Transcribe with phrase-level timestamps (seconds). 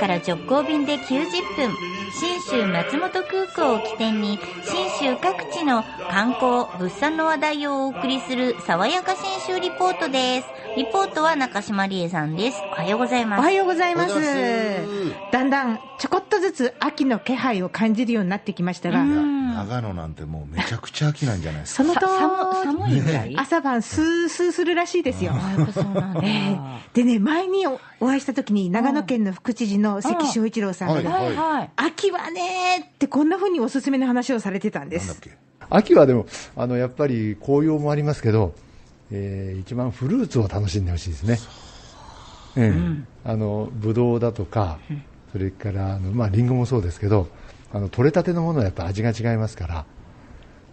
[0.00, 1.26] から直行便で90
[1.56, 1.76] 分、
[2.18, 10.48] 新州松本空港を起点に、新州各地の観光、物産の話題をお送りする、爽やか新州リポートです。
[10.76, 12.58] リポートは中島理恵さんです。
[12.72, 13.40] おはようございます。
[13.40, 19.04] おはようございますおはようございますだんだんちょこっとずつ秋の気配を感じるようになってきましたが、
[19.54, 21.84] 長野なんてもうめちゃくちゃ秋なんじゃないですか。
[21.84, 23.36] その寒寒いぐらい？
[23.36, 25.32] 朝晩スースーするらしいですよ。
[26.94, 31.36] でね、前におお会いした時に、長野県の副知事の関正一郎さんが、はいはい。
[31.36, 31.70] はい。
[31.76, 35.06] 秋はねーって、こんなふうにおすすめの話をされてたんです。
[35.06, 35.38] なんだっけ。
[35.68, 36.26] 秋はでも
[36.56, 38.54] あのやっぱり紅葉もありますけど、
[39.12, 41.38] えー一番フルーツを楽しんでほしいですね、
[42.56, 43.30] ええ。
[43.30, 44.78] あのブドウだとか、
[45.30, 47.28] それからあの、まあ、リンゴもそうですけど
[47.72, 49.84] あの取れたてのものはやっぱ味が違いますから、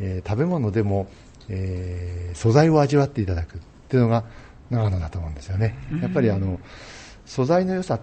[0.00, 1.08] えー食べ物でも、
[1.48, 4.24] えー素材を味わっていただくっていうのが
[4.70, 6.58] 長野だと思うんですよね、やっぱりあの
[7.26, 8.00] 素材の良さっ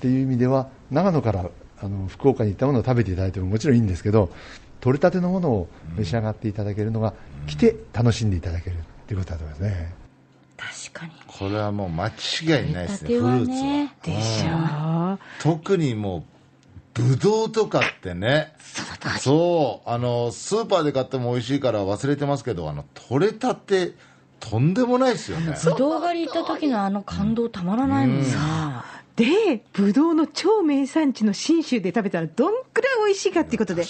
[0.00, 1.50] ていう意味では長野から
[1.82, 4.30] あの福岡に行ったものを食べていただいてももちろんいいんですけど
[4.80, 7.14] 取れたてのものを召し上がっていただけるのが、
[7.46, 9.94] 来て楽しんでいただけるっていうことだと思いますね。
[10.56, 11.12] 確かに。
[11.26, 12.10] これはもう間違
[12.68, 15.18] いないですね、取れたてはフルーツねは。
[15.18, 16.22] でしょ特にもう、
[16.96, 18.54] ぶどうとかってね、
[19.20, 23.92] そう、あの、スーパーで買っても美味しいから忘れてますけど、あの、取れたて、
[24.40, 25.56] とんでもないですよね。
[25.62, 28.22] ぶどう狩り行った時のあの感動たまらないもん。
[28.22, 28.26] ね。
[29.16, 33.84] で、ぶどうの超名産地の信州で食べたらどんくらい美味しいかっていうことで、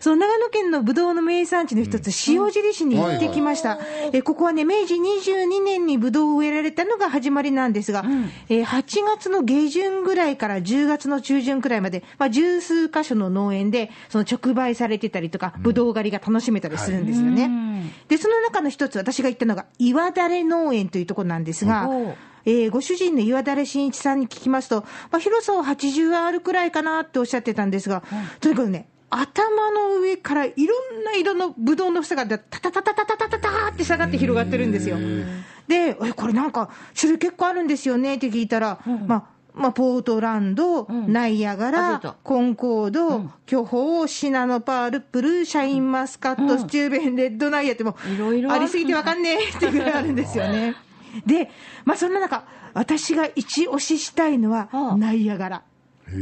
[0.00, 3.78] その長野県のぶどうの名産地の一つ、塩尻市に行ってきました。
[4.12, 8.04] えここはね、明治22年にぶどうを植えられたのが始まりなんですが、
[8.48, 17.50] えー8月の下旬ぐらいから10月の中旬くらいまで、まあ、十数箇所の農園で、その直売されてたりとか、ぶどう狩りが楽しめたりするんですよね。
[18.08, 21.88] で、その中の一つ、私が行ったのが、岩だれ農園というところなんですが、
[22.44, 28.02] えーご主人の岩垂真一さんに聞きますと、まあ、広さは80あるくらいかなっておっしゃってたんですが、
[28.40, 34.98] とにかくね、頭の上からいろんな色のブドウの房がタタタタタタタタタって下がって広がってるんですよ。
[35.66, 50.76] で、えこれなんか種類結構あるんですよねって聞いたら、まあ、まあ、ポートランド、ナイアガラた、コンコード、巨峰、シナノパール、プル、シャインマスカット、スチューベン、レッドナイアってもういろいろありすぎてわかんねえっていうぐらいあるんですよね。
[51.26, 51.50] で、
[51.84, 52.44] まあそんな中、
[52.74, 55.62] 私が一押ししたいのははあ、ナイアガラ。
[56.06, 56.18] これ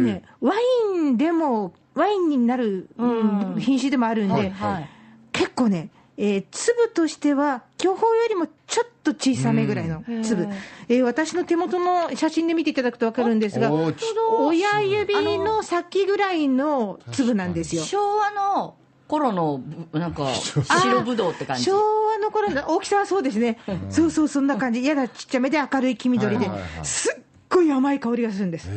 [0.00, 3.56] ね、ワインでも、ワインになる、うん。
[3.58, 4.88] 品種でもあるんで、はいはい。
[5.32, 10.46] 結構ね、えー粒としては、巨峰よりもちょっと小さめぐらいの粒、
[10.88, 13.70] えー私の手元の写真で見ていただくと分かるんですが、
[14.38, 17.82] 親指の先ぐらいの粒なんですよ。
[17.82, 18.76] 昭和の
[19.12, 19.60] 頃の
[19.92, 21.64] ぶなんか 白ぶどうって感じ。
[21.64, 23.58] 昭和の頃の 大きさはそうですね、
[23.90, 26.50] そうそう、そんな感じ、やだちっちゃめで明るい黄緑で
[26.82, 28.70] すっごい甘い香りがするんです。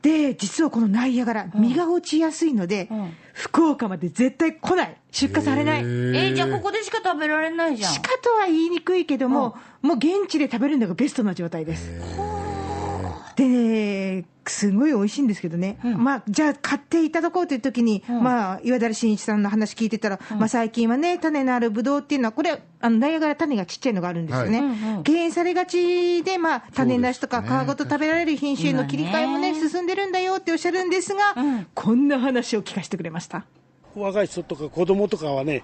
[0.00, 3.14] で、実はこのナイアガラ、実が落ちやすいので、ん。
[3.34, 5.80] 福岡まで絶対来ない、出荷されない。
[5.80, 7.92] えーじゃあここでしか食べられないじゃん。
[7.92, 11.90] しかとは言いにくいけども、もう現地で食べるのがベストな状態です。
[13.38, 25.02] でね、すごい美味しいんですけどね、まあ、じゃあ買っていただこうという時に、まあ、岩垂真一さんの話聞いてたら、まあ、最近はね、種のあるブドウっていうのは、これ、あの、ナイアガラ種がちっちゃいのがあるんですよね。
[25.04, 31.34] 敬遠されがちで、まあ、種なしとか皮ごと食べられる品種への切り替えもね、進んでるんだよっておっしゃるんですが、
[31.74, 33.44] こんな話を聞かせてくれました。
[33.94, 35.62] 若い人とか子供とかはね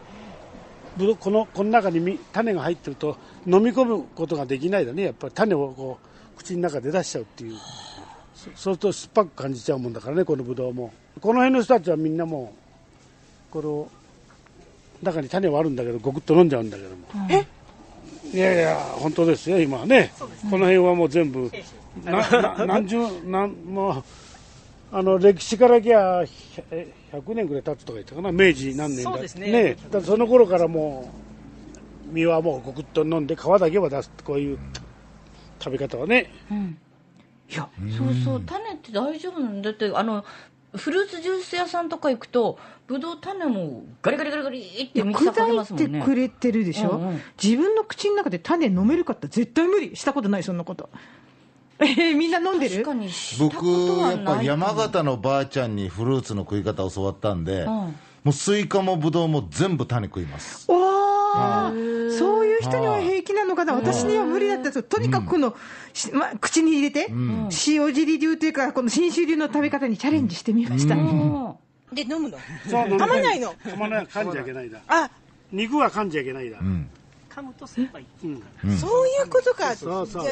[1.20, 5.04] このこの中にみ種が入ってると飲み込むことができないだね。
[5.04, 7.56] やっぱり種をこう口の中で出しちゃうっていう。
[8.34, 10.92] そそうすると酸っぱく感じちゃうもんだからねこのぶどうも。
[11.20, 12.52] この辺の人たちはみんなも
[13.50, 13.88] うこの
[15.02, 16.96] 中に種はあるんだけどごくっと飲んじゃうんだけども、
[18.32, 20.12] いやいや本当ですよ今はね。
[20.50, 21.50] この辺はもう全部
[22.04, 24.04] 何十何もう
[24.92, 29.74] あの歴史からきゃひゃえ100年ぐらい経つとか言ったかな明治何年だそうですね。
[29.74, 31.12] だからその頃からも
[32.10, 34.58] う実はもうごくっと飲んで皮だけは出すこういう
[35.58, 36.30] 食べ方はね。
[37.50, 37.68] いや、
[37.98, 40.24] そうそう、種って大丈夫なんだって、あの、
[40.74, 45.86] フルーツジュース屋さんとか行くと、ぶどう種もガリガリガリガリってミキサーかけますもんね。
[45.86, 47.20] 砕いてくれてるでしょ、うんうん。
[47.42, 49.94] 自分の口の中で種飲めるかって絶対無理。
[49.94, 50.88] したことないそんなこと。
[51.78, 52.84] えー みんな飲んでる？
[52.84, 57.66] 確かにしたこ僕とはやっぱ山形のばあちゃんにフルーツの食い方を教わったんで、ん。
[57.66, 57.94] も
[58.26, 60.66] うスイカもブドウも全部種食います。
[60.68, 61.70] おー。
[61.70, 62.33] そういう
[62.64, 64.62] 人には平気なのかな、私には無理だった。
[64.62, 64.64] ん。
[64.64, 65.54] ですよ、とにかくこの、
[65.92, 70.94] しま、口に入れて、塩尻流というか、この信州流の食べ方にチャレンジしてみました。
[70.94, 71.54] うん。
[71.92, 72.38] で飲むの？
[72.66, 73.52] 噛まないの？
[73.52, 75.10] 噛まない噛んじゃいけないだあ。
[75.52, 76.88] 肉は噛んじゃいけないだ、うん。
[77.30, 78.06] 噛むと酸っぱい。
[78.80, 79.76] そういうことか。
[79.76, 80.24] そうそう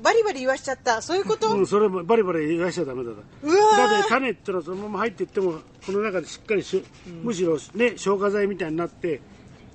[0.00, 1.02] バリバリ言わしちゃった。
[1.02, 3.76] そういうこと、うん、それもバリバリ言わしちゃダメだだうわー。
[3.78, 5.54] だって種ってのはそのまま入っていっても
[5.84, 6.84] この中でしっかりし、
[7.24, 9.20] むしろね消化剤みたいになって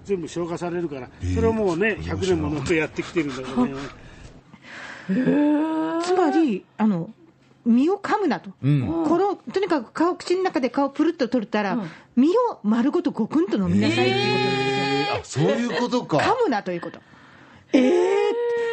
[0.05, 3.73] 全部消化されるから、それをもうね100年ものとやってきてるんだからね。
[6.03, 7.09] つまり、あの、
[7.65, 8.51] 身を噛むなと。
[8.61, 9.05] うん。
[9.07, 11.77] このとにかく顔、口の中で顔プルッと取ったら、
[12.15, 15.45] 身を丸ごとごくんと飲みなさいっていうことですよ。
[15.47, 16.17] あそういうことか。
[16.17, 17.00] 噛むなということ。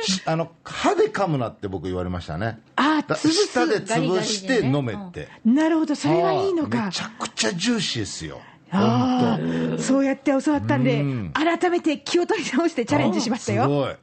[0.03, 2.61] しあの歯で噛むなって僕言われましたね。
[2.77, 3.17] ああ。
[3.17, 5.29] 舌で潰して飲めって。
[5.45, 6.87] なるほど、それがいいのか。
[6.87, 7.03] めち。
[7.03, 8.41] ゃくちゃジューシーですよ
[8.73, 13.65] ああ、そうやって教わったんでうん、改めて気を取り直してチャレンジしましたよ。
[13.65, 13.97] すごい。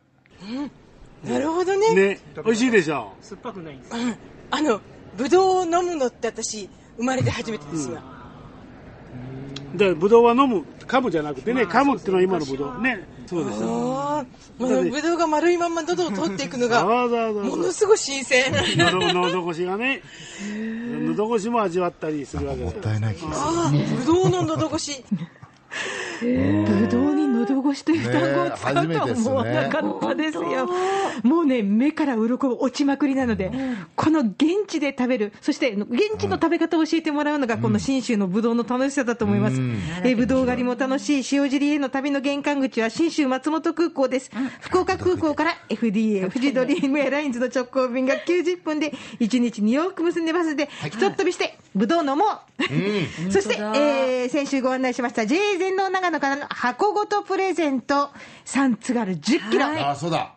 [1.29, 1.93] なるほどね。
[1.95, 3.13] ね美味しいでしょ？
[3.21, 3.95] 酸っぱくないんです。
[3.95, 4.15] うん。
[4.51, 4.81] あの、
[5.17, 8.17] ぶどうを飲むのって私、生まれて初めてですが。
[9.75, 13.05] でブドウは飲む噛むじゃなくてね噛むっていうのは今のブドウね。
[13.27, 13.99] そうですよ。
[13.99, 14.25] ああ、
[14.57, 18.53] このぶどうが丸いまま喉を通っていくのが、ものすごい新鮮。
[18.77, 20.01] 喉喉越しがね
[21.17, 25.03] 喉越しも味わったりするわけですもったいない気がすああ、ぶどうの喉越し。
[26.21, 30.69] ぶどうに喉越しという単語を使うとは思わなかったですよ。
[31.23, 33.51] もうね、目から鱗落ちまくりなので、
[33.95, 39.59] この現地で食べる、そして現地の食べ方を教えてもらうのが、この信州のぶどうの楽しさだと思います。
[40.03, 44.31] えぶどう狩りも楽しい塩尻への旅の玄関口は信州松本空港です。
[44.61, 53.31] 福岡空港から FDA、フジドリームエアラインズの直行便が90分で、1日2往復結んでますので、ひとっ飛びして、ぶどう飲もう。
[53.31, 58.09] そして、えー先週ご案内しました JA 全農長野からの箱ごとプレゼント。
[58.45, 60.33] 3つがる10キロ、あそうだ。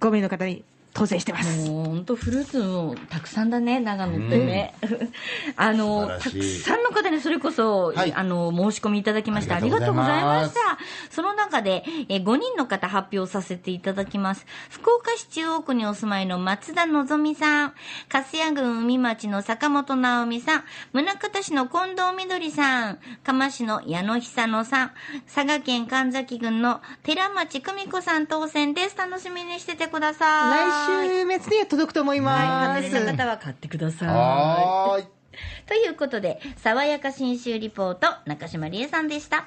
[0.00, 0.62] 5名の方に
[0.94, 1.68] 当選してます。
[1.68, 4.74] もう本当フルーツもたくさんだね、長野ってね。
[5.56, 10.78] あの、たくさんの方にそれこそ、はいあの、申し込みいただきましてあありがとうごございますざいました。
[11.10, 14.46] その中で、え5人の方発表させていただきます。
[14.70, 17.74] 福岡市中央区にお住まいの松田のぞみさん、
[18.08, 21.02] 粕谷郡海町の坂本直美さん、宗
[21.32, 24.92] 像市の近藤みどりさん、釜市の矢野久野さん、
[25.26, 28.96] 佐賀県神崎郡の寺町久美子さん当選です。
[28.96, 30.83] 楽しみにしててください。
[30.88, 32.90] 来週末には届くと思いはい、ます。
[32.90, 34.08] 外れた方は買ってください。
[34.08, 35.06] はーい
[35.66, 39.46] ということで、爽やか新州リポート、中島理恵さんでした。